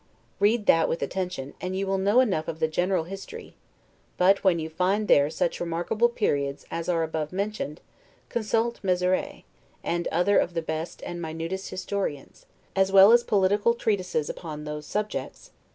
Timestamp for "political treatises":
13.23-14.27